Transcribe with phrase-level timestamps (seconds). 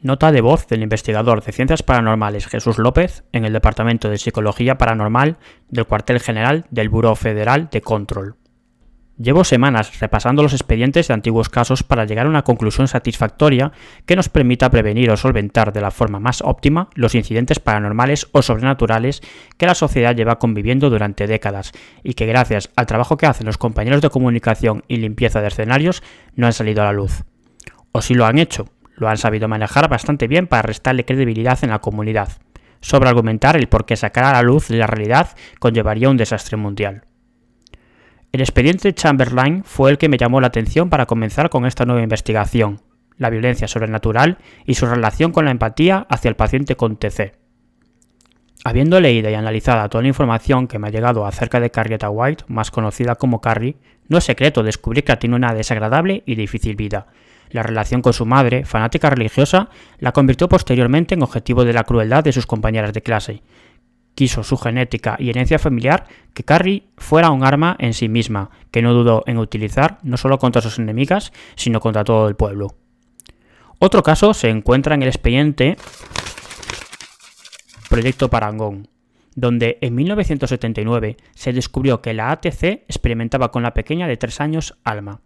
[0.00, 4.78] Nota de voz del investigador de Ciencias Paranormales Jesús López en el Departamento de Psicología
[4.78, 5.38] Paranormal
[5.70, 8.36] del Cuartel General del Buró Federal de Control.
[9.20, 13.72] Llevo semanas repasando los expedientes de antiguos casos para llegar a una conclusión satisfactoria
[14.06, 18.42] que nos permita prevenir o solventar de la forma más óptima los incidentes paranormales o
[18.42, 19.20] sobrenaturales
[19.56, 21.72] que la sociedad lleva conviviendo durante décadas
[22.04, 26.04] y que gracias al trabajo que hacen los compañeros de comunicación y limpieza de escenarios
[26.36, 27.24] no han salido a la luz.
[27.90, 28.66] O si lo han hecho,
[28.98, 32.28] lo han sabido manejar bastante bien para restarle credibilidad en la comunidad,
[32.80, 37.04] sobre argumentar el por qué sacar a la luz la realidad conllevaría un desastre mundial.
[38.30, 42.02] El expediente Chamberlain fue el que me llamó la atención para comenzar con esta nueva
[42.02, 42.82] investigación,
[43.16, 47.32] la violencia sobrenatural y su relación con la empatía hacia el paciente con TC.
[48.64, 52.44] Habiendo leído y analizado toda la información que me ha llegado acerca de Carrieta White,
[52.48, 53.76] más conocida como Carrie,
[54.08, 57.06] no es secreto descubrir que tiene una desagradable y difícil vida,
[57.50, 59.68] la relación con su madre, fanática religiosa,
[59.98, 63.42] la convirtió posteriormente en objetivo de la crueldad de sus compañeras de clase.
[64.14, 68.82] Quiso su genética y herencia familiar que Carrie fuera un arma en sí misma, que
[68.82, 72.74] no dudó en utilizar no solo contra sus enemigas, sino contra todo el pueblo.
[73.78, 75.76] Otro caso se encuentra en el expediente
[77.88, 78.88] Proyecto Parangón,
[79.38, 84.76] donde en 1979 se descubrió que la ATC experimentaba con la pequeña de 3 años
[84.82, 85.20] Alma,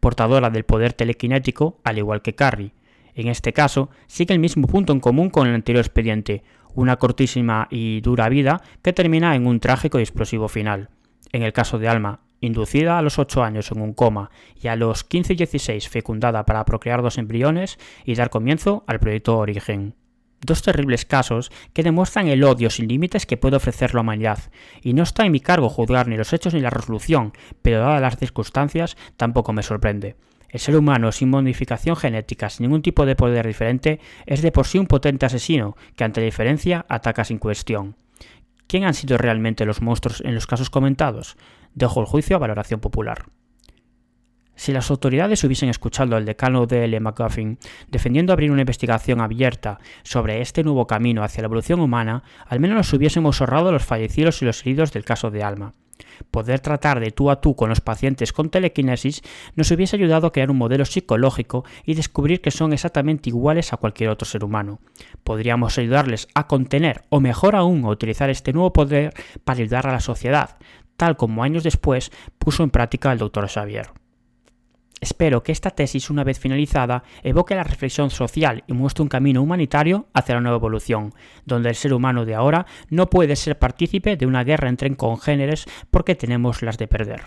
[0.00, 2.72] portadora del poder telequinético al igual que Carrie.
[3.14, 6.44] En este caso, sigue el mismo punto en común con el anterior expediente,
[6.74, 10.88] una cortísima y dura vida que termina en un trágico y explosivo final.
[11.32, 14.76] En el caso de Alma, inducida a los 8 años en un coma y a
[14.76, 19.94] los 15 y 16 fecundada para procrear dos embriones y dar comienzo al proyecto Origen.
[20.40, 24.38] Dos terribles casos que demuestran el odio sin límites que puede ofrecer la humanidad,
[24.82, 28.00] y no está en mi cargo juzgar ni los hechos ni la resolución, pero dadas
[28.00, 30.16] las circunstancias tampoco me sorprende.
[30.48, 34.66] El ser humano sin modificación genética, sin ningún tipo de poder diferente, es de por
[34.66, 37.96] sí un potente asesino que ante la diferencia ataca sin cuestión.
[38.66, 41.36] ¿Quién han sido realmente los monstruos en los casos comentados?
[41.74, 43.26] Dejo el juicio a valoración popular.
[44.58, 46.98] Si las autoridades hubiesen escuchado al decano de L.
[46.98, 47.60] McGuffin
[47.92, 52.76] defendiendo abrir una investigación abierta sobre este nuevo camino hacia la evolución humana, al menos
[52.76, 55.74] nos hubiésemos ahorrado los fallecidos y los heridos del caso de Alma.
[56.32, 59.22] Poder tratar de tú a tú con los pacientes con telequinesis
[59.54, 63.76] nos hubiese ayudado a crear un modelo psicológico y descubrir que son exactamente iguales a
[63.76, 64.80] cualquier otro ser humano.
[65.22, 69.14] Podríamos ayudarles a contener o mejor aún a utilizar este nuevo poder
[69.44, 70.56] para ayudar a la sociedad,
[70.96, 73.46] tal como años después puso en práctica el Dr.
[73.48, 73.90] Xavier.
[75.00, 79.42] Espero que esta tesis, una vez finalizada, evoque la reflexión social y muestre un camino
[79.42, 81.12] humanitario hacia la nueva evolución,
[81.44, 85.66] donde el ser humano de ahora no puede ser partícipe de una guerra entre congéneres
[85.90, 87.22] porque tenemos las de perder.